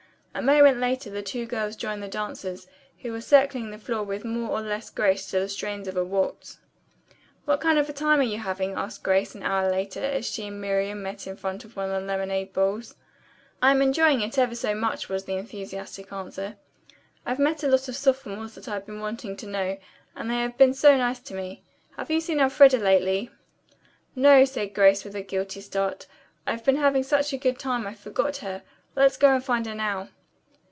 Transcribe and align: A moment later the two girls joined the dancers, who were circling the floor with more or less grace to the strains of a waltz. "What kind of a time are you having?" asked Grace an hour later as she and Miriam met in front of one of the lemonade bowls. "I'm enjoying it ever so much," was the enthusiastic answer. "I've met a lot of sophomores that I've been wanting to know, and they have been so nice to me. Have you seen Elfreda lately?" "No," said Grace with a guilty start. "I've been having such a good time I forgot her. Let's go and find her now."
A 0.33 0.41
moment 0.41 0.77
later 0.79 1.09
the 1.09 1.21
two 1.21 1.45
girls 1.45 1.75
joined 1.75 2.01
the 2.01 2.07
dancers, 2.07 2.65
who 3.01 3.11
were 3.11 3.19
circling 3.19 3.69
the 3.69 3.77
floor 3.77 4.01
with 4.01 4.23
more 4.23 4.49
or 4.49 4.61
less 4.61 4.89
grace 4.89 5.27
to 5.29 5.39
the 5.41 5.49
strains 5.49 5.89
of 5.89 5.97
a 5.97 6.05
waltz. 6.05 6.57
"What 7.43 7.59
kind 7.59 7.77
of 7.77 7.89
a 7.89 7.93
time 7.93 8.21
are 8.21 8.23
you 8.23 8.37
having?" 8.37 8.75
asked 8.75 9.03
Grace 9.03 9.35
an 9.35 9.43
hour 9.43 9.69
later 9.69 9.99
as 10.01 10.25
she 10.25 10.47
and 10.47 10.61
Miriam 10.61 11.03
met 11.03 11.27
in 11.27 11.35
front 11.35 11.65
of 11.65 11.75
one 11.75 11.91
of 11.91 12.01
the 12.01 12.07
lemonade 12.07 12.53
bowls. 12.53 12.95
"I'm 13.61 13.81
enjoying 13.81 14.21
it 14.21 14.37
ever 14.37 14.55
so 14.55 14.73
much," 14.73 15.09
was 15.09 15.25
the 15.25 15.35
enthusiastic 15.35 16.13
answer. 16.13 16.55
"I've 17.25 17.37
met 17.37 17.61
a 17.61 17.67
lot 17.67 17.89
of 17.89 17.97
sophomores 17.97 18.55
that 18.55 18.69
I've 18.69 18.85
been 18.85 19.01
wanting 19.01 19.35
to 19.35 19.45
know, 19.47 19.77
and 20.15 20.29
they 20.29 20.37
have 20.39 20.57
been 20.57 20.73
so 20.73 20.95
nice 20.95 21.19
to 21.19 21.33
me. 21.33 21.61
Have 21.97 22.09
you 22.09 22.21
seen 22.21 22.39
Elfreda 22.39 22.77
lately?" 22.77 23.29
"No," 24.15 24.45
said 24.45 24.73
Grace 24.73 25.03
with 25.03 25.13
a 25.15 25.21
guilty 25.23 25.59
start. 25.59 26.07
"I've 26.47 26.63
been 26.63 26.77
having 26.77 27.03
such 27.03 27.33
a 27.33 27.37
good 27.37 27.59
time 27.59 27.85
I 27.85 27.93
forgot 27.93 28.37
her. 28.37 28.63
Let's 28.95 29.17
go 29.17 29.35
and 29.35 29.43
find 29.43 29.65
her 29.67 29.75
now." 29.75 30.07